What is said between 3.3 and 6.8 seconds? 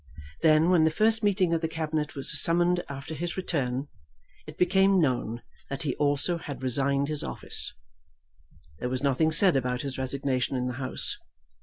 return, it became known that he also had